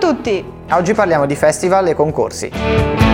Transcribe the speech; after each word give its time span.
tutti! 0.00 0.44
Oggi 0.70 0.94
parliamo 0.94 1.26
di 1.26 1.36
festival 1.36 1.86
e 1.88 1.94
concorsi. 1.94 3.09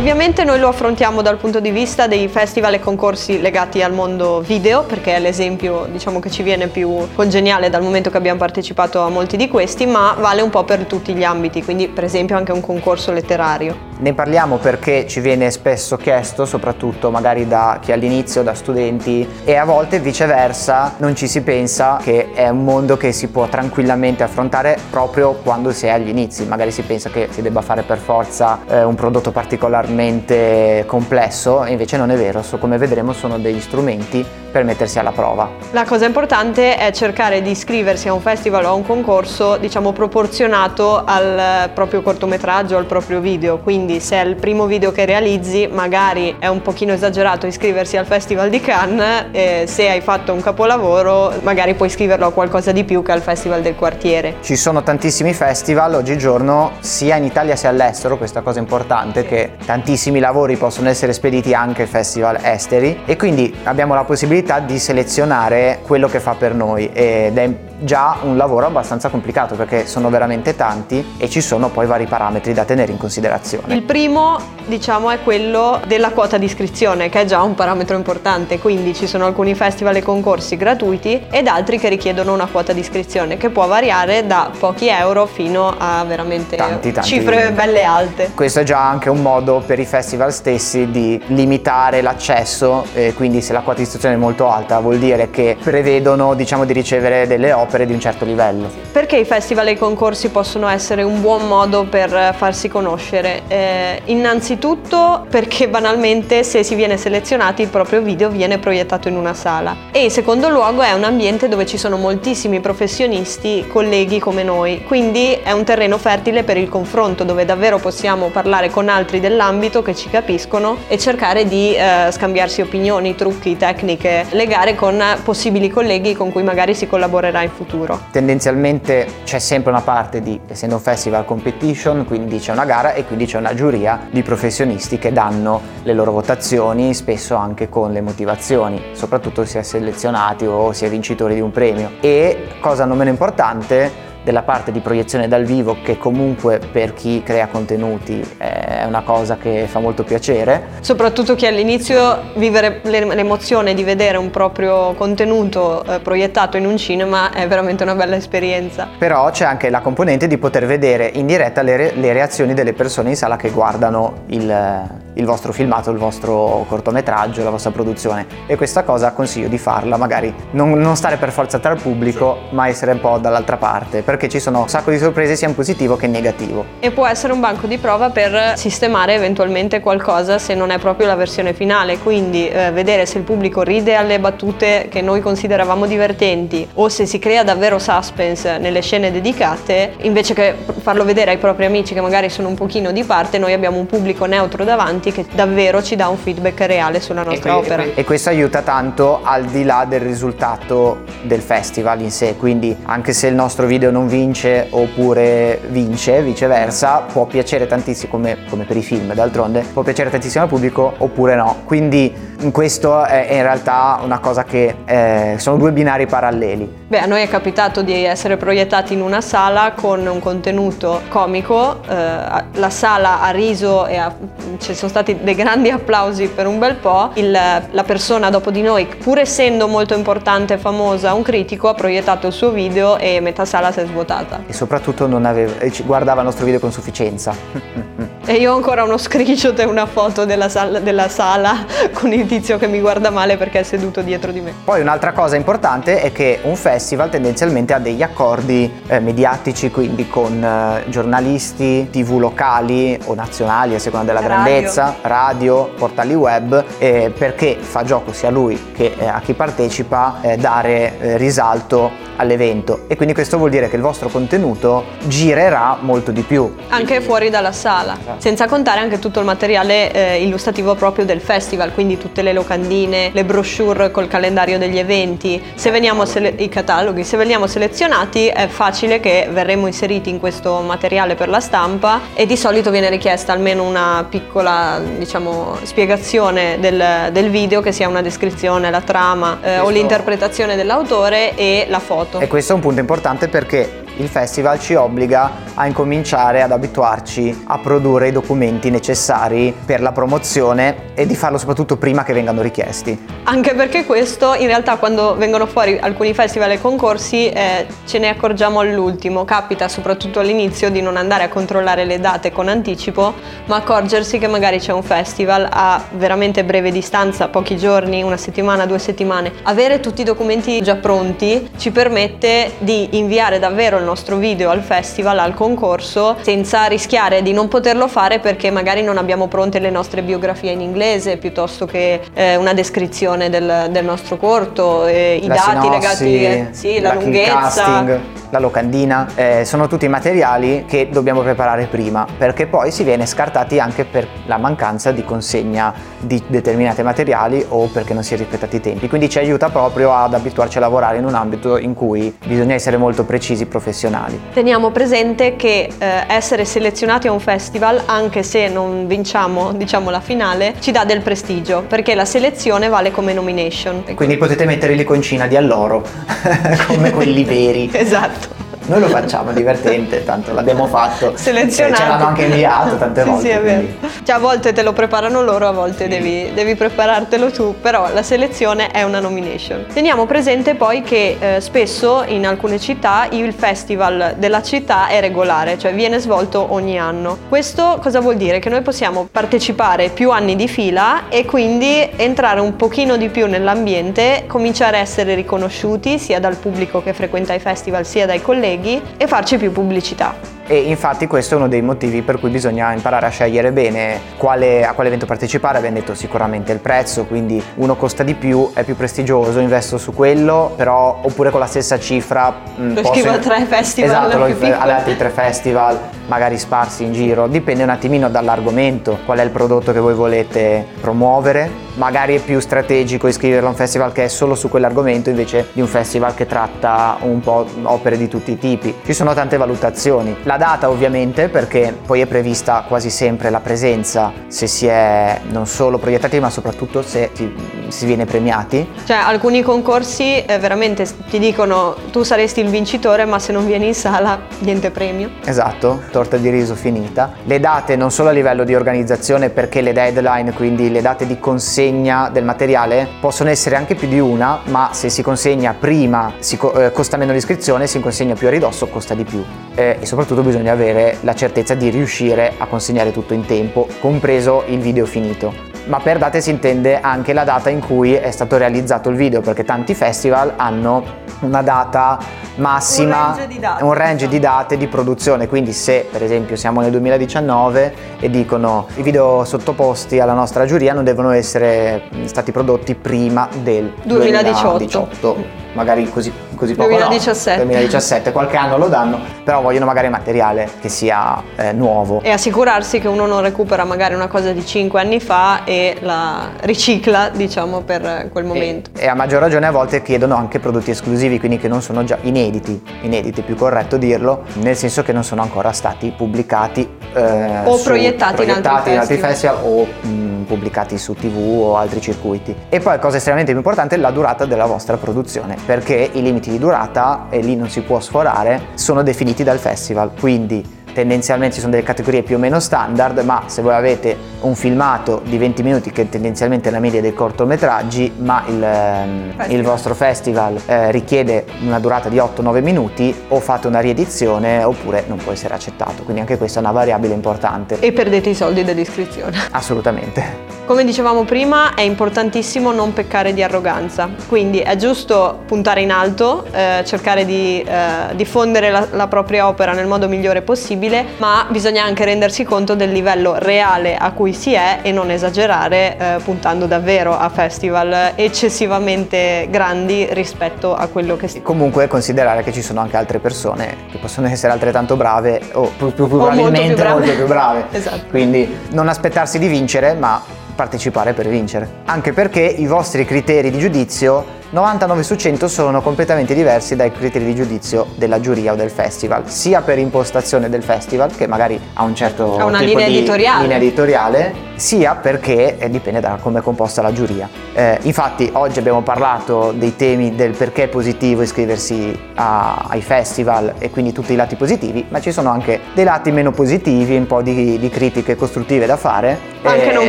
Ovviamente 0.00 0.44
noi 0.44 0.58
lo 0.58 0.68
affrontiamo 0.68 1.20
dal 1.20 1.36
punto 1.36 1.60
di 1.60 1.70
vista 1.70 2.06
dei 2.06 2.26
festival 2.28 2.72
e 2.72 2.80
concorsi 2.80 3.38
legati 3.38 3.82
al 3.82 3.92
mondo 3.92 4.40
video, 4.40 4.82
perché 4.84 5.16
è 5.16 5.20
l'esempio 5.20 5.86
diciamo, 5.90 6.20
che 6.20 6.30
ci 6.30 6.42
viene 6.42 6.68
più 6.68 7.06
congeniale 7.14 7.68
dal 7.68 7.82
momento 7.82 8.08
che 8.08 8.16
abbiamo 8.16 8.38
partecipato 8.38 9.02
a 9.02 9.10
molti 9.10 9.36
di 9.36 9.46
questi, 9.46 9.84
ma 9.84 10.16
vale 10.18 10.40
un 10.40 10.48
po' 10.48 10.64
per 10.64 10.86
tutti 10.86 11.12
gli 11.12 11.22
ambiti, 11.22 11.62
quindi 11.62 11.88
per 11.88 12.04
esempio 12.04 12.34
anche 12.34 12.50
un 12.50 12.62
concorso 12.62 13.12
letterario. 13.12 13.88
Ne 13.98 14.14
parliamo 14.14 14.56
perché 14.56 15.06
ci 15.06 15.20
viene 15.20 15.50
spesso 15.50 15.98
chiesto, 15.98 16.46
soprattutto 16.46 17.10
magari 17.10 17.46
da 17.46 17.78
chi 17.82 17.92
all'inizio, 17.92 18.42
da 18.42 18.54
studenti, 18.54 19.28
e 19.44 19.54
a 19.56 19.66
volte 19.66 20.00
viceversa 20.00 20.94
non 20.96 21.14
ci 21.14 21.28
si 21.28 21.42
pensa 21.42 21.98
che 22.02 22.29
è 22.40 22.48
un 22.48 22.64
mondo 22.64 22.96
che 22.96 23.12
si 23.12 23.28
può 23.28 23.46
tranquillamente 23.48 24.22
affrontare 24.22 24.78
proprio 24.90 25.32
quando 25.42 25.72
si 25.72 25.86
è 25.86 25.90
agli 25.90 26.08
inizi. 26.08 26.46
Magari 26.46 26.70
si 26.70 26.82
pensa 26.82 27.10
che 27.10 27.28
si 27.30 27.42
debba 27.42 27.60
fare 27.60 27.82
per 27.82 27.98
forza 27.98 28.60
eh, 28.66 28.82
un 28.82 28.94
prodotto 28.94 29.30
particolarmente 29.30 30.84
complesso, 30.86 31.64
invece 31.66 31.96
non 31.98 32.10
è 32.10 32.16
vero, 32.16 32.42
so, 32.42 32.58
come 32.58 32.78
vedremo 32.78 33.12
sono 33.12 33.38
degli 33.38 33.60
strumenti 33.60 34.24
per 34.50 34.64
mettersi 34.64 34.98
alla 34.98 35.12
prova. 35.12 35.48
La 35.70 35.84
cosa 35.84 36.06
importante 36.06 36.76
è 36.76 36.90
cercare 36.90 37.40
di 37.40 37.50
iscriversi 37.50 38.08
a 38.08 38.12
un 38.12 38.20
festival 38.20 38.64
o 38.64 38.68
a 38.68 38.72
un 38.72 38.84
concorso, 38.84 39.56
diciamo, 39.58 39.92
proporzionato 39.92 41.04
al 41.04 41.70
proprio 41.72 42.02
cortometraggio, 42.02 42.76
al 42.76 42.86
proprio 42.86 43.20
video. 43.20 43.58
Quindi 43.58 44.00
se 44.00 44.20
è 44.20 44.24
il 44.24 44.34
primo 44.34 44.66
video 44.66 44.90
che 44.90 45.04
realizzi, 45.04 45.68
magari 45.70 46.36
è 46.40 46.48
un 46.48 46.62
pochino 46.62 46.92
esagerato 46.92 47.46
iscriversi 47.46 47.96
al 47.96 48.06
Festival 48.06 48.48
di 48.48 48.60
Cannes, 48.60 49.26
e 49.30 49.64
se 49.68 49.88
hai 49.88 50.00
fatto 50.00 50.32
un 50.32 50.40
capolavoro, 50.40 51.32
magari 51.42 51.74
puoi 51.74 51.86
iscriverlo 51.88 52.26
a 52.26 52.29
qualcosa 52.30 52.72
di 52.72 52.84
più 52.84 53.02
che 53.02 53.12
al 53.12 53.22
Festival 53.22 53.62
del 53.62 53.74
quartiere. 53.74 54.36
Ci 54.40 54.56
sono 54.56 54.82
tantissimi 54.82 55.32
festival 55.32 55.94
oggigiorno, 55.94 56.72
sia 56.80 57.16
in 57.16 57.24
Italia 57.24 57.56
sia 57.56 57.68
all'estero, 57.68 58.16
questa 58.16 58.40
cosa 58.40 58.58
importante, 58.58 59.24
che 59.24 59.52
tantissimi 59.64 60.18
lavori 60.18 60.56
possono 60.56 60.88
essere 60.88 61.12
spediti 61.12 61.54
anche 61.54 61.82
ai 61.82 61.88
festival 61.88 62.38
esteri 62.42 63.00
e 63.04 63.16
quindi 63.16 63.54
abbiamo 63.64 63.94
la 63.94 64.04
possibilità 64.04 64.60
di 64.60 64.78
selezionare 64.78 65.80
quello 65.82 66.08
che 66.08 66.20
fa 66.20 66.34
per 66.34 66.54
noi 66.54 66.90
ed 66.92 67.38
è 67.38 67.68
già 67.80 68.18
un 68.22 68.36
lavoro 68.36 68.66
abbastanza 68.66 69.08
complicato 69.08 69.54
perché 69.54 69.86
sono 69.86 70.10
veramente 70.10 70.56
tanti 70.56 71.14
e 71.16 71.28
ci 71.28 71.40
sono 71.40 71.68
poi 71.68 71.86
vari 71.86 72.06
parametri 72.06 72.52
da 72.52 72.64
tenere 72.64 72.92
in 72.92 72.98
considerazione. 72.98 73.74
Il 73.74 73.82
primo 73.82 74.38
diciamo 74.66 75.10
è 75.10 75.20
quello 75.22 75.80
della 75.86 76.10
quota 76.10 76.38
di 76.38 76.44
iscrizione 76.44 77.08
che 77.08 77.22
è 77.22 77.24
già 77.24 77.42
un 77.42 77.54
parametro 77.54 77.96
importante, 77.96 78.58
quindi 78.58 78.94
ci 78.94 79.06
sono 79.06 79.26
alcuni 79.26 79.54
festival 79.54 79.96
e 79.96 80.02
concorsi 80.02 80.56
gratuiti 80.56 81.26
ed 81.30 81.46
altri 81.46 81.78
che 81.78 81.88
richiedono 81.88 82.32
una 82.32 82.46
quota 82.46 82.72
di 82.72 82.80
iscrizione 82.80 83.36
che 83.36 83.50
può 83.50 83.66
variare 83.66 84.26
da 84.26 84.50
pochi 84.56 84.88
euro 84.88 85.26
fino 85.26 85.74
a 85.76 86.04
veramente 86.04 86.56
tanti, 86.56 86.92
tanti 86.92 87.08
cifre 87.08 87.50
belle 87.52 87.82
alte. 87.82 88.30
Questo 88.34 88.60
è 88.60 88.62
già 88.62 88.88
anche 88.88 89.08
un 89.08 89.22
modo 89.22 89.62
per 89.64 89.78
i 89.78 89.86
festival 89.86 90.32
stessi 90.32 90.90
di 90.90 91.20
limitare 91.26 92.00
l'accesso, 92.02 92.86
e 92.94 93.14
quindi 93.14 93.40
se 93.40 93.52
la 93.52 93.60
quota 93.60 93.78
di 93.78 93.84
iscrizione 93.84 94.14
è 94.14 94.18
molto 94.18 94.48
alta 94.50 94.78
vuol 94.78 94.98
dire 94.98 95.30
che 95.30 95.56
prevedono 95.60 96.34
diciamo 96.34 96.64
di 96.64 96.72
ricevere 96.72 97.26
delle 97.26 97.52
opere 97.52 97.69
opere 97.70 97.86
di 97.86 97.92
un 97.92 98.00
certo 98.00 98.24
livello. 98.24 98.68
Perché 98.90 99.16
i 99.16 99.24
festival 99.24 99.68
e 99.68 99.72
i 99.72 99.78
concorsi 99.78 100.30
possono 100.30 100.66
essere 100.68 101.04
un 101.04 101.20
buon 101.20 101.46
modo 101.46 101.84
per 101.84 102.34
farsi 102.36 102.68
conoscere? 102.68 103.42
Eh, 103.46 104.02
innanzitutto 104.06 105.24
perché 105.30 105.68
banalmente 105.68 106.42
se 106.42 106.64
si 106.64 106.74
viene 106.74 106.96
selezionati 106.96 107.62
il 107.62 107.68
proprio 107.68 108.02
video 108.02 108.28
viene 108.28 108.58
proiettato 108.58 109.06
in 109.06 109.16
una 109.16 109.34
sala 109.34 109.76
e 109.92 110.02
in 110.02 110.10
secondo 110.10 110.48
luogo 110.48 110.82
è 110.82 110.92
un 110.92 111.04
ambiente 111.04 111.46
dove 111.48 111.64
ci 111.64 111.78
sono 111.78 111.96
moltissimi 111.96 112.60
professionisti, 112.60 113.64
colleghi 113.68 114.18
come 114.18 114.42
noi, 114.42 114.82
quindi 114.82 115.32
è 115.32 115.52
un 115.52 115.62
terreno 115.62 115.96
fertile 115.96 116.42
per 116.42 116.56
il 116.56 116.68
confronto 116.68 117.22
dove 117.22 117.44
davvero 117.44 117.78
possiamo 117.78 118.28
parlare 118.28 118.70
con 118.70 118.88
altri 118.88 119.20
dell'ambito 119.20 119.82
che 119.82 119.94
ci 119.94 120.10
capiscono 120.10 120.78
e 120.88 120.98
cercare 120.98 121.46
di 121.46 121.74
eh, 121.74 122.10
scambiarsi 122.10 122.60
opinioni, 122.60 123.14
trucchi, 123.14 123.56
tecniche, 123.56 124.26
legare 124.30 124.74
con 124.74 125.00
possibili 125.22 125.68
colleghi 125.68 126.14
con 126.14 126.32
cui 126.32 126.42
magari 126.42 126.74
si 126.74 126.88
collaborerà 126.88 127.42
in 127.42 127.50
futuro 127.50 127.59
futuro. 127.60 128.00
Tendenzialmente 128.10 129.06
c'è 129.24 129.38
sempre 129.38 129.70
una 129.70 129.82
parte 129.82 130.22
di, 130.22 130.40
essendo 130.48 130.76
un 130.76 130.80
festival 130.80 131.26
competition, 131.26 132.06
quindi 132.06 132.38
c'è 132.38 132.52
una 132.52 132.64
gara 132.64 132.94
e 132.94 133.04
quindi 133.04 133.26
c'è 133.26 133.36
una 133.36 133.54
giuria 133.54 134.08
di 134.10 134.22
professionisti 134.22 134.98
che 134.98 135.12
danno 135.12 135.60
le 135.82 135.92
loro 135.92 136.12
votazioni, 136.12 136.94
spesso 136.94 137.34
anche 137.34 137.68
con 137.68 137.92
le 137.92 138.00
motivazioni, 138.00 138.82
soprattutto 138.92 139.44
se 139.44 139.58
è 139.58 139.62
selezionati 139.62 140.46
o 140.46 140.72
si 140.72 140.86
è 140.86 140.88
vincitori 140.88 141.34
di 141.34 141.40
un 141.40 141.50
premio. 141.50 141.90
E 142.00 142.48
cosa 142.60 142.86
non 142.86 142.96
meno 142.96 143.10
importante, 143.10 144.08
della 144.22 144.42
parte 144.42 144.72
di 144.72 144.80
proiezione 144.80 145.28
dal 145.28 145.44
vivo 145.44 145.78
che 145.82 145.98
comunque 145.98 146.60
per 146.72 146.94
chi 146.94 147.22
crea 147.22 147.46
contenuti 147.46 148.22
è 148.36 148.84
una 148.86 149.02
cosa 149.02 149.36
che 149.36 149.66
fa 149.66 149.78
molto 149.78 150.04
piacere. 150.04 150.78
Soprattutto 150.80 151.34
chi 151.34 151.46
all'inizio 151.46 152.32
vivere 152.34 152.80
l'emozione 152.82 153.74
di 153.74 153.82
vedere 153.82 154.16
un 154.16 154.30
proprio 154.30 154.94
contenuto 154.94 155.84
eh, 155.84 156.00
proiettato 156.00 156.56
in 156.56 156.66
un 156.66 156.76
cinema 156.76 157.32
è 157.32 157.46
veramente 157.46 157.82
una 157.82 157.94
bella 157.94 158.16
esperienza. 158.16 158.88
Però 158.98 159.30
c'è 159.30 159.44
anche 159.44 159.70
la 159.70 159.80
componente 159.80 160.26
di 160.26 160.38
poter 160.38 160.66
vedere 160.66 161.10
in 161.14 161.26
diretta 161.26 161.62
le, 161.62 161.76
re- 161.76 161.92
le 161.94 162.12
reazioni 162.12 162.54
delle 162.54 162.72
persone 162.72 163.10
in 163.10 163.16
sala 163.16 163.36
che 163.36 163.50
guardano 163.50 164.24
il, 164.26 164.88
il 165.14 165.24
vostro 165.24 165.52
filmato, 165.52 165.90
il 165.90 165.98
vostro 165.98 166.64
cortometraggio, 166.68 167.42
la 167.42 167.50
vostra 167.50 167.70
produzione 167.70 168.26
e 168.46 168.56
questa 168.56 168.82
cosa 168.82 169.12
consiglio 169.12 169.48
di 169.48 169.58
farla, 169.58 169.96
magari 169.96 170.32
non, 170.52 170.72
non 170.72 170.96
stare 170.96 171.16
per 171.16 171.30
forza 171.30 171.58
tra 171.58 171.72
il 171.72 171.80
pubblico 171.80 172.48
ma 172.50 172.68
essere 172.68 172.92
un 172.92 173.00
po' 173.00 173.18
dall'altra 173.18 173.56
parte 173.56 174.02
perché 174.10 174.28
ci 174.28 174.40
sono 174.40 174.62
un 174.62 174.68
sacco 174.68 174.90
di 174.90 174.98
sorprese 174.98 175.36
sia 175.36 175.46
in 175.46 175.54
positivo 175.54 175.94
che 175.94 176.06
in 176.06 176.10
negativo. 176.10 176.64
E 176.80 176.90
può 176.90 177.06
essere 177.06 177.32
un 177.32 177.38
banco 177.38 177.68
di 177.68 177.78
prova 177.78 178.10
per 178.10 178.54
sistemare 178.56 179.14
eventualmente 179.14 179.78
qualcosa 179.78 180.38
se 180.40 180.56
non 180.56 180.70
è 180.70 180.78
proprio 180.80 181.06
la 181.06 181.14
versione 181.14 181.54
finale, 181.54 181.96
quindi 181.98 182.48
eh, 182.48 182.72
vedere 182.72 183.06
se 183.06 183.18
il 183.18 183.24
pubblico 183.24 183.62
ride 183.62 183.94
alle 183.94 184.18
battute 184.18 184.88
che 184.90 185.00
noi 185.00 185.20
consideravamo 185.20 185.86
divertenti 185.86 186.66
o 186.74 186.88
se 186.88 187.06
si 187.06 187.20
crea 187.20 187.44
davvero 187.44 187.78
suspense 187.78 188.58
nelle 188.58 188.80
scene 188.80 189.12
dedicate, 189.12 189.92
invece 190.00 190.34
che 190.34 190.56
farlo 190.80 191.04
vedere 191.04 191.30
ai 191.30 191.38
propri 191.38 191.66
amici 191.66 191.94
che 191.94 192.00
magari 192.00 192.30
sono 192.30 192.48
un 192.48 192.56
pochino 192.56 192.90
di 192.90 193.04
parte, 193.04 193.38
noi 193.38 193.52
abbiamo 193.52 193.78
un 193.78 193.86
pubblico 193.86 194.24
neutro 194.24 194.64
davanti 194.64 195.12
che 195.12 195.24
davvero 195.32 195.84
ci 195.84 195.94
dà 195.94 196.08
un 196.08 196.16
feedback 196.16 196.66
reale 196.66 196.98
sulla 196.98 197.22
nostra 197.22 197.50
e, 197.50 197.54
opera. 197.54 197.82
E, 197.84 197.92
e 197.94 198.04
questo 198.04 198.28
aiuta 198.28 198.62
tanto 198.62 199.20
al 199.22 199.44
di 199.44 199.62
là 199.62 199.84
del 199.88 200.00
risultato 200.00 201.04
del 201.22 201.40
festival 201.40 202.00
in 202.00 202.10
sé, 202.10 202.34
quindi 202.36 202.76
anche 202.86 203.12
se 203.12 203.28
il 203.28 203.34
nostro 203.36 203.66
video 203.66 203.92
non 203.92 203.99
non 204.00 204.08
vince 204.08 204.68
oppure 204.70 205.60
vince, 205.68 206.22
viceversa, 206.22 207.04
può 207.12 207.26
piacere 207.26 207.66
tantissimo 207.66 208.10
come, 208.10 208.38
come 208.48 208.64
per 208.64 208.76
i 208.78 208.82
film, 208.82 209.12
d'altronde 209.12 209.64
può 209.72 209.82
piacere 209.82 210.08
tantissimo 210.08 210.44
al 210.44 210.48
pubblico 210.48 210.94
oppure 210.96 211.34
no. 211.34 211.62
Quindi 211.64 212.28
questo 212.50 213.04
è 213.04 213.34
in 213.34 213.42
realtà 213.42 214.00
una 214.02 214.18
cosa 214.18 214.44
che 214.44 214.76
eh, 214.86 215.34
sono 215.38 215.58
due 215.58 215.72
binari 215.72 216.06
paralleli. 216.06 216.78
Beh, 216.88 217.00
a 217.00 217.06
noi 217.06 217.22
è 217.22 217.28
capitato 217.28 217.82
di 217.82 218.04
essere 218.04 218.36
proiettati 218.36 218.94
in 218.94 219.02
una 219.02 219.20
sala 219.20 219.74
con 219.76 220.04
un 220.06 220.18
contenuto 220.18 221.02
comico, 221.08 221.82
eh, 221.88 221.94
la 221.94 222.70
sala 222.70 223.20
ha 223.20 223.30
riso 223.30 223.86
e 223.86 223.96
ha, 223.96 224.12
ci 224.58 224.74
sono 224.74 224.90
stati 224.90 225.18
dei 225.22 225.34
grandi 225.34 225.68
applausi 225.70 226.28
per 226.28 226.46
un 226.46 226.58
bel 226.58 226.76
po', 226.76 227.10
Il, 227.14 227.30
la 227.30 227.84
persona 227.84 228.30
dopo 228.30 228.50
di 228.50 228.62
noi, 228.62 228.86
pur 228.86 229.18
essendo 229.18 229.68
molto 229.68 229.94
importante 229.94 230.54
e 230.54 230.58
famosa, 230.58 231.12
un 231.14 231.22
critico, 231.22 231.68
ha 231.68 231.74
proiettato 231.74 232.26
il 232.26 232.32
suo 232.32 232.50
video 232.50 232.96
e 232.96 233.20
metà 233.20 233.44
sala 233.44 233.70
si 233.70 233.80
è 233.80 233.86
svuotata. 233.90 234.42
E 234.46 234.52
soprattutto 234.52 235.06
aveva, 235.26 235.52
guardava 235.84 236.20
il 236.20 236.26
nostro 236.26 236.44
video 236.44 236.60
con 236.60 236.72
sufficienza. 236.72 237.34
e 238.30 238.34
io 238.34 238.52
ho 238.52 238.54
ancora 238.54 238.84
uno 238.84 238.96
screenshot 238.96 239.58
e 239.58 239.64
una 239.64 239.86
foto 239.86 240.24
della 240.24 240.48
sala, 240.48 240.78
della 240.78 241.08
sala 241.08 241.66
con 241.92 242.12
il 242.12 242.26
tizio 242.26 242.58
che 242.58 242.68
mi 242.68 242.78
guarda 242.78 243.10
male 243.10 243.36
perché 243.36 243.58
è 243.58 243.62
seduto 243.64 244.02
dietro 244.02 244.30
di 244.30 244.40
me. 244.40 244.54
Poi 244.62 244.80
un'altra 244.80 245.10
cosa 245.10 245.34
importante 245.34 246.00
è 246.00 246.12
che 246.12 246.38
un 246.42 246.54
festival 246.54 247.10
tendenzialmente 247.10 247.74
ha 247.74 247.80
degli 247.80 248.02
accordi 248.02 248.72
eh, 248.86 249.00
mediatici, 249.00 249.72
quindi 249.72 250.06
con 250.06 250.44
eh, 250.44 250.88
giornalisti, 250.88 251.88
tv 251.90 252.18
locali 252.18 252.96
o 253.06 253.14
nazionali 253.14 253.74
a 253.74 253.80
seconda 253.80 254.12
della 254.12 254.24
radio. 254.24 254.44
grandezza, 254.44 254.94
radio, 255.00 255.72
portali 255.76 256.14
web, 256.14 256.64
eh, 256.78 257.12
perché 257.16 257.56
fa 257.58 257.82
gioco 257.82 258.12
sia 258.12 258.28
a 258.28 258.30
lui 258.30 258.70
che 258.72 258.94
eh, 258.96 259.08
a 259.08 259.20
chi 259.24 259.34
partecipa 259.34 260.18
eh, 260.20 260.36
dare 260.36 261.00
eh, 261.00 261.16
risalto 261.16 262.08
all'evento 262.20 262.84
e 262.86 262.94
quindi 262.96 263.14
questo 263.14 263.38
vuol 263.38 263.50
dire 263.50 263.68
che 263.68 263.76
il 263.76 263.82
vostro 263.82 264.08
contenuto 264.08 264.84
girerà 265.06 265.78
molto 265.80 266.12
di 266.12 266.22
più. 266.22 266.54
Anche 266.68 267.00
fuori 267.00 267.30
dalla 267.30 267.52
sala. 267.52 267.96
Senza 268.20 268.46
contare 268.46 268.80
anche 268.80 268.98
tutto 268.98 269.18
il 269.18 269.24
materiale 269.24 269.90
eh, 269.92 270.22
illustrativo 270.22 270.74
proprio 270.74 271.06
del 271.06 271.22
festival, 271.22 271.72
quindi 271.72 271.96
tutte 271.96 272.20
le 272.20 272.34
locandine, 272.34 273.10
le 273.14 273.24
brochure 273.24 273.90
col 273.90 274.08
calendario 274.08 274.58
degli 274.58 274.76
eventi, 274.76 275.42
se 275.54 275.70
veniamo 275.70 276.04
sele- 276.04 276.34
i 276.36 276.50
cataloghi, 276.50 277.02
se 277.02 277.16
veniamo 277.16 277.46
selezionati 277.46 278.26
è 278.26 278.46
facile 278.48 279.00
che 279.00 279.28
verremo 279.30 279.66
inseriti 279.66 280.10
in 280.10 280.20
questo 280.20 280.60
materiale 280.60 281.14
per 281.14 281.30
la 281.30 281.40
stampa 281.40 282.00
e 282.12 282.26
di 282.26 282.36
solito 282.36 282.70
viene 282.70 282.90
richiesta 282.90 283.32
almeno 283.32 283.62
una 283.62 284.04
piccola 284.08 284.78
diciamo, 284.98 285.56
spiegazione 285.62 286.58
del, 286.60 287.08
del 287.12 287.30
video 287.30 287.62
che 287.62 287.72
sia 287.72 287.88
una 287.88 288.02
descrizione, 288.02 288.70
la 288.70 288.82
trama 288.82 289.38
eh, 289.42 289.58
o 289.60 289.70
l'interpretazione 289.70 290.56
dell'autore 290.56 291.34
e 291.36 291.64
la 291.70 291.78
foto. 291.78 292.20
E 292.20 292.26
questo 292.26 292.52
è 292.52 292.54
un 292.54 292.60
punto 292.60 292.80
importante 292.80 293.28
perché 293.28 293.88
il 294.00 294.08
festival 294.08 294.58
ci 294.58 294.74
obbliga 294.74 295.30
a 295.54 295.66
incominciare 295.66 296.42
ad 296.42 296.52
abituarci 296.52 297.44
a 297.46 297.58
produrre 297.58 298.08
i 298.08 298.12
documenti 298.12 298.70
necessari 298.70 299.54
per 299.64 299.80
la 299.82 299.92
promozione 299.92 300.88
e 300.94 301.06
di 301.06 301.14
farlo 301.14 301.38
soprattutto 301.38 301.76
prima 301.76 302.02
che 302.02 302.12
vengano 302.12 302.40
richiesti. 302.40 302.98
Anche 303.24 303.54
perché 303.54 303.84
questo 303.84 304.34
in 304.34 304.46
realtà 304.46 304.76
quando 304.76 305.14
vengono 305.16 305.46
fuori 305.46 305.78
alcuni 305.78 306.14
festival 306.14 306.50
e 306.50 306.60
concorsi 306.60 307.28
eh, 307.28 307.66
ce 307.84 307.98
ne 307.98 308.08
accorgiamo 308.08 308.60
all'ultimo, 308.60 309.24
capita 309.24 309.68
soprattutto 309.68 310.20
all'inizio 310.20 310.70
di 310.70 310.80
non 310.80 310.96
andare 310.96 311.24
a 311.24 311.28
controllare 311.28 311.84
le 311.84 312.00
date 312.00 312.32
con 312.32 312.48
anticipo, 312.48 313.14
ma 313.46 313.56
accorgersi 313.56 314.18
che 314.18 314.26
magari 314.26 314.58
c'è 314.58 314.72
un 314.72 314.82
festival 314.82 315.46
a 315.50 315.82
veramente 315.92 316.44
breve 316.44 316.70
distanza, 316.70 317.28
pochi 317.28 317.56
giorni, 317.56 318.02
una 318.02 318.16
settimana, 318.16 318.66
due 318.66 318.78
settimane. 318.78 319.32
Avere 319.42 319.80
tutti 319.80 320.00
i 320.00 320.04
documenti 320.04 320.62
già 320.62 320.76
pronti 320.76 321.50
ci 321.58 321.70
permette 321.70 322.52
di 322.58 322.98
inviare 322.98 323.38
davvero 323.38 323.78
il 323.78 323.84
nostro 323.90 324.18
video 324.18 324.50
al 324.50 324.62
festival, 324.62 325.18
al 325.18 325.34
concorso, 325.34 326.16
senza 326.20 326.66
rischiare 326.66 327.22
di 327.22 327.32
non 327.32 327.48
poterlo 327.48 327.88
fare 327.88 328.20
perché 328.20 328.50
magari 328.52 328.82
non 328.82 328.98
abbiamo 328.98 329.26
pronte 329.26 329.58
le 329.58 329.70
nostre 329.70 330.02
biografie 330.02 330.52
in 330.52 330.60
inglese 330.60 331.16
piuttosto 331.16 331.66
che 331.66 332.00
eh, 332.14 332.36
una 332.36 332.52
descrizione 332.54 333.28
del, 333.30 333.66
del 333.70 333.84
nostro 333.84 334.16
corto, 334.16 334.86
eh, 334.86 335.18
i 335.20 335.26
La 335.26 335.34
dati 335.34 335.50
sinossi, 335.50 336.10
legati 336.10 336.54
sì, 336.54 336.80
la, 336.80 336.94
la 336.94 337.00
lunghezza. 337.00 337.34
casting, 337.34 338.00
la 338.30 338.38
locandina, 338.38 339.08
eh, 339.16 339.44
sono 339.44 339.66
tutti 339.66 339.88
materiali 339.88 340.64
che 340.68 340.88
dobbiamo 340.88 341.22
preparare 341.22 341.66
prima 341.66 342.06
perché 342.16 342.46
poi 342.46 342.70
si 342.70 342.84
viene 342.84 343.04
scartati 343.04 343.58
anche 343.58 343.84
per 343.84 344.06
la 344.26 344.38
mancanza 344.38 344.92
di 344.92 345.04
consegna 345.04 345.74
di 345.98 346.22
determinati 346.28 346.84
materiali 346.84 347.44
o 347.48 347.66
perché 347.66 347.92
non 347.92 348.04
si 348.04 348.14
è 348.14 348.16
rispettati 348.16 348.56
i 348.56 348.60
tempi. 348.60 348.88
Quindi 348.88 349.08
ci 349.08 349.18
aiuta 349.18 349.48
proprio 349.48 349.92
ad 349.92 350.14
abituarci 350.14 350.58
a 350.58 350.60
lavorare 350.60 350.98
in 350.98 351.06
un 351.06 351.14
ambito 351.14 351.58
in 351.58 351.74
cui 351.74 352.16
bisogna 352.24 352.54
essere 352.54 352.76
molto 352.76 353.04
precisi 353.04 353.46
professionali. 353.80 354.20
Teniamo 354.32 354.70
presente 354.70 355.36
che 355.36 355.70
eh, 355.78 356.04
essere 356.08 356.44
selezionati 356.44 357.06
a 357.08 357.12
un 357.12 357.20
festival, 357.20 357.82
anche 357.86 358.22
se 358.22 358.48
non 358.48 358.86
vinciamo 358.86 359.52
diciamo, 359.52 359.90
la 359.90 360.00
finale, 360.00 360.54
ci 360.60 360.70
dà 360.70 360.84
del 360.84 361.00
prestigio, 361.00 361.64
perché 361.66 361.94
la 361.94 362.04
selezione 362.04 362.68
vale 362.68 362.90
come 362.90 363.14
nomination. 363.14 363.84
Quindi 363.94 364.16
potete 364.16 364.44
mettere 364.44 364.74
l'iconcina 364.74 365.26
di 365.26 365.36
alloro 365.36 365.82
come 366.66 366.90
quelli 366.90 367.24
veri. 367.24 367.68
Esatto. 367.80 368.49
Noi 368.70 368.78
lo 368.82 368.86
facciamo, 368.88 369.30
è 369.30 369.32
divertente, 369.32 370.04
tanto 370.04 370.32
l'abbiamo 370.32 370.66
fatto. 370.66 371.14
Selezionato. 371.16 371.74
Eh, 371.74 371.76
Ce 371.76 371.88
l'hanno 371.88 372.06
anche 372.06 372.22
inviato 372.22 372.76
tante 372.76 373.02
Sì, 373.02 373.08
volte. 373.08 373.26
Sì, 373.26 373.28
è 373.34 373.40
vero. 373.40 373.58
quindi- 373.58 373.78
Cioè, 374.04 374.14
a 374.14 374.18
volte 374.20 374.52
te 374.52 374.62
lo 374.62 374.72
preparano 374.72 375.22
loro, 375.22 375.48
a 375.48 375.50
volte 375.50 375.88
devi, 375.88 376.30
devi 376.32 376.54
preparartelo 376.54 377.32
tu, 377.32 377.56
però 377.60 377.92
la 377.92 378.04
selezione 378.04 378.68
è 378.70 378.84
una 378.84 379.00
nomination. 379.00 379.66
Teniamo 379.72 380.06
presente 380.06 380.54
poi 380.54 380.82
che 380.82 381.16
eh, 381.18 381.40
spesso 381.40 382.04
in 382.06 382.24
alcune 382.24 382.60
città 382.60 383.08
il 383.10 383.32
festival 383.32 384.14
della 384.18 384.40
città 384.40 384.86
è 384.86 385.00
regolare, 385.00 385.58
cioè 385.58 385.74
viene 385.74 385.98
svolto 385.98 386.52
ogni 386.52 386.78
anno. 386.78 387.18
Questo 387.28 387.78
cosa 387.82 387.98
vuol 387.98 388.14
dire? 388.14 388.38
Che 388.38 388.50
noi 388.50 388.60
possiamo 388.62 389.08
partecipare 389.10 389.88
più 389.88 390.12
anni 390.12 390.36
di 390.36 390.46
fila 390.46 391.08
e 391.08 391.24
quindi 391.24 391.88
entrare 391.96 392.38
un 392.38 392.54
pochino 392.54 392.96
di 392.96 393.08
più 393.08 393.26
nell'ambiente, 393.26 394.26
cominciare 394.28 394.76
a 394.76 394.80
essere 394.80 395.16
riconosciuti 395.16 395.98
sia 395.98 396.20
dal 396.20 396.36
pubblico 396.36 396.80
che 396.84 396.92
frequenta 396.92 397.34
i 397.34 397.40
festival 397.40 397.84
sia 397.84 398.06
dai 398.06 398.22
colleghi 398.22 398.58
e 398.96 399.06
farci 399.06 399.36
più 399.38 399.52
pubblicità. 399.52 400.14
E 400.46 400.56
infatti 400.62 401.06
questo 401.06 401.34
è 401.34 401.36
uno 401.36 401.46
dei 401.46 401.62
motivi 401.62 402.02
per 402.02 402.18
cui 402.18 402.28
bisogna 402.28 402.72
imparare 402.72 403.06
a 403.06 403.08
scegliere 403.10 403.52
bene 403.52 404.00
quale- 404.16 404.64
a 404.66 404.72
quale 404.72 404.88
evento 404.88 405.06
partecipare. 405.06 405.58
Abbiamo 405.58 405.76
detto 405.76 405.94
sicuramente 405.94 406.50
il 406.50 406.58
prezzo, 406.58 407.04
quindi 407.04 407.40
uno 407.56 407.76
costa 407.76 408.02
di 408.02 408.14
più, 408.14 408.50
è 408.52 408.64
più 408.64 408.74
prestigioso, 408.74 409.38
investo 409.38 409.78
su 409.78 409.94
quello, 409.94 410.52
però 410.56 410.98
oppure 411.02 411.30
con 411.30 411.38
la 411.38 411.46
stessa 411.46 411.78
cifra 411.78 412.34
mh, 412.56 412.74
Lo 412.74 412.80
posso- 412.80 412.94
scrivo 412.94 413.10
a 413.14 413.18
tre 413.18 413.44
festival 413.44 413.90
esatto, 413.90 414.18
lo- 414.18 414.24
più 414.24 414.34
piccoli. 414.34 414.52
ad 414.60 414.70
altri 414.70 414.96
tre 414.96 415.10
festival, 415.10 415.78
magari 416.08 416.36
sparsi 416.36 416.82
in 416.82 416.92
giro. 416.94 417.28
Dipende 417.28 417.62
un 417.62 417.70
attimino 417.70 418.08
dall'argomento, 418.10 418.98
qual 419.04 419.18
è 419.18 419.22
il 419.22 419.30
prodotto 419.30 419.70
che 419.72 419.78
voi 419.78 419.94
volete 419.94 420.66
promuovere. 420.80 421.68
Magari 421.74 422.16
è 422.16 422.20
più 422.20 422.40
strategico 422.40 423.06
iscriverlo 423.06 423.46
a 423.46 423.50
un 423.50 423.56
festival 423.56 423.92
che 423.92 424.04
è 424.04 424.08
solo 424.08 424.34
su 424.34 424.48
quell'argomento 424.48 425.08
invece 425.08 425.48
di 425.52 425.60
un 425.60 425.66
festival 425.66 426.14
che 426.14 426.26
tratta 426.26 426.98
un 427.02 427.20
po' 427.20 427.46
opere 427.62 427.96
di 427.96 428.08
tutti 428.08 428.32
i 428.32 428.38
tipi. 428.38 428.74
Ci 428.84 428.92
sono 428.92 429.14
tante 429.14 429.36
valutazioni. 429.36 430.16
La 430.24 430.36
data 430.36 430.68
ovviamente 430.68 431.28
perché 431.28 431.76
poi 431.86 432.00
è 432.00 432.06
prevista 432.06 432.64
quasi 432.66 432.90
sempre 432.90 433.30
la 433.30 433.40
presenza 433.40 434.12
se 434.26 434.46
si 434.46 434.66
è 434.66 435.20
non 435.30 435.46
solo 435.46 435.78
proiettati 435.78 436.18
ma 436.18 436.28
soprattutto 436.28 436.82
se 436.82 437.10
si, 437.12 437.32
si 437.70 437.86
viene 437.86 438.04
premiati. 438.04 438.68
Cioè, 438.84 438.96
alcuni 438.96 439.42
concorsi 439.42 440.24
eh, 440.24 440.38
veramente 440.38 440.86
ti 441.08 441.18
dicono 441.18 441.74
tu 441.90 442.02
saresti 442.02 442.40
il 442.40 442.48
vincitore, 442.48 443.04
ma 443.04 443.18
se 443.18 443.32
non 443.32 443.46
vieni 443.46 443.68
in 443.68 443.74
sala, 443.74 444.20
niente 444.40 444.70
premio. 444.70 445.10
Esatto, 445.24 445.82
torta 445.90 446.16
di 446.16 446.30
riso 446.30 446.54
finita. 446.54 447.12
Le 447.24 447.40
date 447.40 447.76
non 447.76 447.90
solo 447.90 448.08
a 448.10 448.12
livello 448.12 448.44
di 448.44 448.54
organizzazione 448.54 449.30
perché 449.30 449.60
le 449.60 449.72
deadline, 449.72 450.32
quindi 450.32 450.70
le 450.70 450.80
date 450.80 451.06
di 451.06 451.18
consegna 451.18 452.08
del 452.10 452.24
materiale, 452.24 452.88
possono 453.00 453.30
essere 453.30 453.56
anche 453.56 453.74
più 453.74 453.88
di 453.88 453.98
una, 453.98 454.40
ma 454.44 454.70
se 454.72 454.88
si 454.88 455.02
consegna 455.02 455.54
prima 455.58 456.12
si 456.18 456.36
co- 456.36 456.52
eh, 456.54 456.72
costa 456.72 456.96
meno 456.96 457.12
l'iscrizione, 457.12 457.66
se 457.66 457.78
si 457.78 457.80
consegna 457.80 458.14
più 458.14 458.26
a 458.26 458.30
ridosso 458.30 458.66
costa 458.68 458.94
di 458.94 459.04
più. 459.04 459.24
Eh, 459.54 459.78
e 459.80 459.86
soprattutto 459.86 460.22
bisogna 460.22 460.52
avere 460.52 460.98
la 461.00 461.14
certezza 461.14 461.54
di 461.54 461.68
riuscire 461.70 462.34
a 462.36 462.46
consegnare 462.46 462.92
tutto 462.92 463.14
in 463.14 463.24
tempo, 463.26 463.66
compreso 463.80 464.44
il 464.46 464.58
video 464.58 464.86
finito. 464.86 465.49
Ma 465.66 465.78
per 465.78 465.98
date 465.98 466.20
si 466.20 466.30
intende 466.30 466.80
anche 466.80 467.12
la 467.12 467.24
data 467.24 467.50
in 467.50 467.60
cui 467.60 467.92
è 467.94 468.10
stato 468.10 468.36
realizzato 468.36 468.88
il 468.88 468.96
video, 468.96 469.20
perché 469.20 469.44
tanti 469.44 469.74
festival 469.74 470.32
hanno 470.36 470.82
una 471.20 471.42
data 471.42 471.98
massima, 472.36 473.08
Un 473.08 473.14
range 473.14 473.26
di 473.26 473.38
date, 473.38 473.64
un 473.64 473.72
range 473.74 474.08
di 474.08 474.18
date 474.18 474.56
di 474.56 474.66
produzione. 474.66 475.28
Quindi, 475.28 475.52
se 475.52 475.86
per 475.90 476.02
esempio 476.02 476.36
siamo 476.36 476.60
nel 476.60 476.70
2019 476.70 477.74
e 478.00 478.10
dicono 478.10 478.66
i 478.76 478.82
video 478.82 479.24
sottoposti 479.24 480.00
alla 480.00 480.14
nostra 480.14 480.46
giuria 480.46 480.72
non 480.72 480.84
devono 480.84 481.10
essere 481.10 481.82
stati 482.04 482.32
prodotti 482.32 482.74
prima 482.74 483.28
del 483.42 483.72
2018. 483.84 484.56
2018. 484.58 485.16
Magari 485.52 485.90
così, 485.90 486.12
così 486.40 486.54
poco 486.54 486.70
2017. 486.70 487.38
no, 487.38 487.44
2017, 487.50 488.12
qualche 488.12 488.36
anno 488.38 488.56
lo 488.56 488.68
danno, 488.68 488.98
però 489.22 489.42
vogliono 489.42 489.66
magari 489.66 489.90
materiale 489.90 490.48
che 490.60 490.70
sia 490.70 491.22
eh, 491.36 491.52
nuovo. 491.52 492.00
E 492.02 492.10
assicurarsi 492.10 492.80
che 492.80 492.88
uno 492.88 493.04
non 493.06 493.20
recupera 493.20 493.64
magari 493.64 493.94
una 493.94 494.08
cosa 494.08 494.32
di 494.32 494.44
5 494.44 494.80
anni 494.80 495.00
fa 495.00 495.44
e 495.44 495.76
la 495.80 496.30
ricicla, 496.40 497.10
diciamo, 497.10 497.60
per 497.60 498.08
quel 498.10 498.24
momento. 498.24 498.70
E, 498.76 498.84
e 498.84 498.88
a 498.88 498.94
maggior 498.94 499.20
ragione 499.20 499.46
a 499.46 499.50
volte 499.50 499.82
chiedono 499.82 500.16
anche 500.16 500.38
prodotti 500.38 500.70
esclusivi, 500.70 501.18
quindi 501.18 501.38
che 501.38 501.48
non 501.48 501.60
sono 501.60 501.84
già 501.84 501.98
inediti, 502.00 502.60
inediti 502.80 503.20
è 503.20 503.24
più 503.24 503.36
corretto 503.36 503.76
dirlo, 503.76 504.22
nel 504.34 504.56
senso 504.56 504.82
che 504.82 504.92
non 504.92 505.04
sono 505.04 505.20
ancora 505.20 505.52
stati 505.52 505.92
pubblicati 505.94 506.78
eh, 506.92 507.40
O 507.44 507.56
su- 507.56 507.64
proiettati 507.64 508.22
in 508.22 508.30
altri 508.30 508.96
festival 508.96 509.36
o 509.42 509.66
mh, 509.80 510.24
pubblicati 510.24 510.78
su 510.78 510.94
tv 510.94 511.42
o 511.42 511.56
altri 511.56 511.80
circuiti. 511.80 512.34
E 512.48 512.60
poi 512.60 512.78
cosa 512.78 512.96
estremamente 512.96 513.32
più 513.32 513.40
importante 513.40 513.74
è 513.74 513.78
la 513.78 513.90
durata 513.90 514.24
della 514.24 514.46
vostra 514.46 514.76
produzione, 514.76 515.36
perché 515.44 515.90
i 515.92 516.02
limiti 516.02 516.29
di 516.30 516.38
durata, 516.38 517.06
e 517.10 517.20
lì 517.20 517.36
non 517.36 517.48
si 517.48 517.60
può 517.60 517.80
sforare, 517.80 518.48
sono 518.54 518.82
definiti 518.82 519.22
dal 519.22 519.38
festival, 519.38 519.90
quindi 519.98 520.59
tendenzialmente 520.72 521.34
ci 521.34 521.40
sono 521.40 521.52
delle 521.52 521.64
categorie 521.64 522.02
più 522.02 522.16
o 522.16 522.18
meno 522.18 522.40
standard, 522.40 522.98
ma 523.00 523.24
se 523.26 523.42
voi 523.42 523.54
avete 523.54 523.96
un 524.20 524.34
filmato 524.34 525.02
di 525.04 525.16
20 525.18 525.42
minuti 525.42 525.70
che 525.70 525.88
tendenzialmente 525.88 526.48
è 526.48 526.52
la 526.52 526.60
media 526.60 526.80
dei 526.80 526.92
cortometraggi, 526.92 527.92
ma 527.98 528.24
il, 528.26 528.42
ehm, 528.42 529.14
il 529.28 529.42
vostro 529.42 529.74
festival 529.74 530.40
eh, 530.46 530.70
richiede 530.70 531.24
una 531.42 531.58
durata 531.58 531.88
di 531.88 531.96
8-9 531.96 532.42
minuti, 532.42 532.94
o 533.08 533.20
fate 533.20 533.46
una 533.46 533.60
riedizione 533.60 534.42
oppure 534.42 534.84
non 534.86 534.98
può 534.98 535.12
essere 535.12 535.34
accettato. 535.34 535.82
Quindi 535.82 536.00
anche 536.00 536.16
questa 536.16 536.40
è 536.40 536.42
una 536.42 536.52
variabile 536.52 536.94
importante. 536.94 537.58
E 537.60 537.72
perdete 537.72 538.10
i 538.10 538.14
soldi 538.14 538.44
dell'iscrizione. 538.44 539.16
Assolutamente. 539.32 540.30
Come 540.50 540.64
dicevamo 540.64 541.04
prima, 541.04 541.54
è 541.54 541.60
importantissimo 541.60 542.50
non 542.50 542.72
peccare 542.72 543.14
di 543.14 543.22
arroganza, 543.22 543.88
quindi 544.08 544.40
è 544.40 544.56
giusto 544.56 545.20
puntare 545.24 545.60
in 545.60 545.70
alto, 545.70 546.26
eh, 546.32 546.64
cercare 546.64 547.04
di 547.04 547.40
eh, 547.40 547.94
diffondere 547.94 548.50
la, 548.50 548.66
la 548.72 548.88
propria 548.88 549.28
opera 549.28 549.52
nel 549.52 549.68
modo 549.68 549.88
migliore 549.88 550.22
possibile, 550.22 550.69
possibile, 550.70 550.86
ma 550.98 551.26
bisogna 551.28 551.64
anche 551.64 551.84
rendersi 551.84 552.24
conto 552.24 552.54
del 552.54 552.70
livello 552.70 553.16
reale 553.18 553.76
a 553.76 553.92
cui 553.92 554.12
si 554.12 554.32
è 554.32 554.60
e 554.62 554.72
non 554.72 554.90
esagerare 554.90 555.76
eh, 555.76 555.98
puntando 556.02 556.46
davvero 556.46 556.96
a 556.96 557.08
festival 557.08 557.92
eccessivamente 557.96 559.26
grandi 559.30 559.88
rispetto 559.90 560.54
a 560.54 560.68
quello 560.68 560.96
che 560.96 561.08
si... 561.08 561.22
Comunque 561.22 561.66
considerare 561.66 562.22
che 562.22 562.32
ci 562.32 562.42
sono 562.42 562.60
anche 562.60 562.76
altre 562.76 562.98
persone 562.98 563.68
che 563.70 563.78
possono 563.78 564.08
essere 564.08 564.32
altrettanto 564.32 564.76
brave 564.76 565.20
o 565.32 565.50
più, 565.56 565.72
più, 565.72 565.86
più 565.86 565.96
O 565.96 565.98
molto 565.98 566.14
più 566.14 566.14
probabilmente 566.14 566.62
brave. 566.62 566.78
molto 566.78 566.94
più 566.94 567.06
brave. 567.06 567.44
Esatto. 567.60 567.86
Quindi 567.90 568.38
non 568.50 568.68
aspettarsi 568.68 569.18
di 569.18 569.26
vincere, 569.26 569.74
ma 569.74 570.02
partecipare 570.34 570.92
per 570.92 571.08
vincere. 571.08 571.48
Anche 571.66 571.92
perché 571.92 572.20
i 572.22 572.46
vostri 572.46 572.84
criteri 572.84 573.30
di 573.30 573.38
giudizio 573.38 574.18
99 574.32 574.84
su 574.84 574.94
100 574.94 575.26
sono 575.26 575.60
completamente 575.60 576.14
diversi 576.14 576.54
dai 576.54 576.70
criteri 576.70 577.04
di 577.04 577.16
giudizio 577.16 577.66
della 577.74 577.98
giuria 578.00 578.32
o 578.32 578.36
del 578.36 578.50
festival, 578.50 579.10
sia 579.10 579.40
per 579.40 579.58
impostazione 579.58 580.28
del 580.28 580.44
festival, 580.44 580.94
che 580.94 581.08
magari 581.08 581.38
ha 581.54 581.64
un 581.64 581.74
certo 581.74 582.16
Ha 582.16 582.24
una 582.26 582.40
linea 582.40 582.68
di 582.68 582.76
editoriale. 582.76 583.22
linea 583.22 583.36
editoriale, 583.38 584.14
sia 584.36 584.76
perché 584.76 585.36
eh, 585.36 585.50
dipende 585.50 585.80
da 585.80 585.98
come 586.00 586.20
è 586.20 586.22
composta 586.22 586.62
la 586.62 586.72
giuria. 586.72 587.08
Eh, 587.34 587.58
infatti 587.62 588.08
oggi 588.12 588.38
abbiamo 588.38 588.62
parlato 588.62 589.32
dei 589.36 589.56
temi 589.56 589.96
del 589.96 590.12
perché 590.16 590.44
è 590.44 590.48
positivo 590.48 591.02
iscriversi 591.02 591.76
a- 591.96 592.46
ai 592.48 592.62
festival 592.62 593.34
e 593.38 593.50
quindi 593.50 593.72
tutti 593.72 593.92
i 593.92 593.96
lati 593.96 594.14
positivi, 594.14 594.64
ma 594.68 594.80
ci 594.80 594.92
sono 594.92 595.10
anche 595.10 595.40
dei 595.54 595.64
lati 595.64 595.90
meno 595.90 596.12
positivi, 596.12 596.76
un 596.76 596.86
po' 596.86 597.02
di, 597.02 597.36
di 597.36 597.48
critiche 597.48 597.96
costruttive 597.96 598.46
da 598.46 598.56
fare. 598.56 599.08
Anche 599.22 599.50
Eh, 599.50 599.52
non 599.52 599.68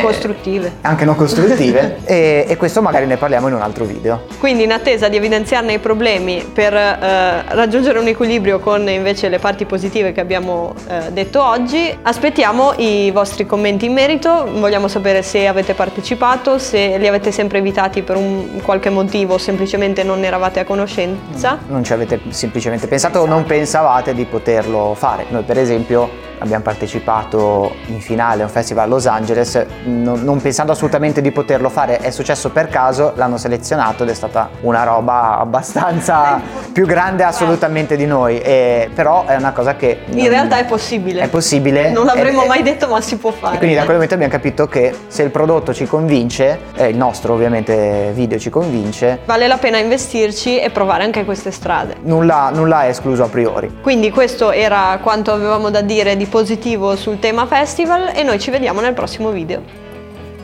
costruttive. 0.00 0.72
Anche 0.82 1.04
non 1.04 1.16
costruttive 1.16 1.98
e, 2.06 2.46
e 2.48 2.56
questo 2.56 2.80
magari 2.80 3.06
ne 3.06 3.16
parliamo 3.16 3.48
in 3.48 3.54
un 3.54 3.60
altro 3.60 3.84
video. 3.84 4.22
Quindi 4.38 4.50
in 4.60 4.72
attesa 4.72 5.08
di 5.08 5.16
evidenziarne 5.16 5.74
i 5.74 5.78
problemi 5.78 6.44
per 6.52 6.74
eh, 6.74 7.44
raggiungere 7.54 7.98
un 7.98 8.06
equilibrio 8.06 8.58
con 8.58 8.88
invece 8.88 9.28
le 9.28 9.38
parti 9.38 9.64
positive 9.64 10.12
che 10.12 10.20
abbiamo 10.20 10.74
eh, 10.88 11.10
detto 11.12 11.42
oggi, 11.42 11.96
aspettiamo 12.02 12.74
i 12.76 13.10
vostri 13.10 13.46
commenti 13.46 13.86
in 13.86 13.92
merito, 13.92 14.46
vogliamo 14.52 14.88
sapere 14.88 15.22
se 15.22 15.46
avete 15.46 15.74
partecipato, 15.74 16.58
se 16.58 16.98
li 16.98 17.06
avete 17.06 17.32
sempre 17.32 17.58
evitati 17.58 18.02
per 18.02 18.16
un 18.16 18.60
qualche 18.62 18.90
motivo 18.90 19.34
o 19.34 19.38
semplicemente 19.38 20.02
non 20.02 20.24
eravate 20.24 20.60
a 20.60 20.64
conoscenza. 20.64 21.58
Non 21.66 21.84
ci 21.84 21.92
avete 21.92 22.20
semplicemente 22.28 22.86
pensato 22.86 23.20
o 23.20 23.26
non 23.26 23.44
pensavate 23.44 24.14
di 24.14 24.24
poterlo 24.24 24.94
fare. 24.94 25.26
Noi 25.28 25.42
per 25.42 25.58
esempio 25.58 26.30
abbiamo 26.42 26.62
partecipato 26.62 27.74
in 27.86 28.00
finale 28.00 28.42
a 28.42 28.46
un 28.46 28.50
festival 28.50 28.84
a 28.84 28.86
Los 28.88 29.06
Angeles 29.06 29.64
non, 29.84 30.22
non 30.24 30.40
pensando 30.40 30.72
assolutamente 30.72 31.20
di 31.20 31.30
poterlo 31.30 31.68
fare, 31.68 31.98
è 31.98 32.10
successo 32.10 32.50
per 32.50 32.68
caso, 32.68 33.12
l'hanno 33.16 33.36
selezionato 33.38 34.02
ed 34.02 34.08
è 34.10 34.14
stata 34.14 34.50
una 34.62 34.82
roba 34.84 35.38
abbastanza 35.38 36.40
più 36.72 36.86
grande 36.86 37.22
assolutamente 37.22 37.96
di 37.96 38.06
noi, 38.06 38.40
e- 38.40 38.90
però 38.94 39.24
è 39.26 39.36
una 39.36 39.52
cosa 39.52 39.76
che... 39.76 40.00
In 40.10 40.28
realtà 40.28 40.58
è 40.58 40.64
possibile. 40.64 41.22
È 41.22 41.28
possibile. 41.28 41.90
Non 41.90 42.04
l'avremmo 42.06 42.44
E- 42.44 42.46
mai 42.48 42.62
detto 42.62 42.88
ma 42.88 43.00
si 43.00 43.16
può 43.16 43.30
fare. 43.30 43.56
quindi 43.58 43.74
da 43.74 43.82
quel 43.82 43.94
momento 43.94 44.14
abbiamo 44.14 44.32
capito 44.32 44.66
che 44.66 44.94
se 45.06 45.22
il 45.22 45.30
prodotto 45.30 45.72
ci 45.72 45.86
convince, 45.86 46.58
eh, 46.74 46.88
il 46.88 46.96
nostro 46.96 47.34
ovviamente 47.34 48.10
video 48.14 48.38
ci 48.38 48.50
convince, 48.50 49.20
Vale 49.24 49.46
la 49.46 49.56
pena 49.58 49.78
investirci 49.78 50.58
e 50.58 50.70
provare 50.70 51.04
anche 51.04 51.24
queste 51.24 51.50
strade. 51.50 51.96
nulla, 52.02 52.50
nulla 52.52 52.84
è 52.84 52.88
escluso 52.88 53.22
a 53.24 53.28
priori. 53.28 53.78
Quindi 53.80 54.10
questo 54.10 54.50
era 54.50 54.98
quanto 55.02 55.32
avevamo 55.32 55.70
da 55.70 55.80
dire 55.80 56.16
di 56.16 56.26
positivo 56.32 56.96
sul 56.96 57.18
tema 57.18 57.44
festival 57.44 58.12
e 58.14 58.22
noi 58.22 58.40
ci 58.40 58.50
vediamo 58.50 58.80
nel 58.80 58.94
prossimo 58.94 59.30
video. 59.30 59.62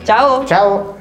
Ciao! 0.05 0.45
Ciao! 0.45 0.98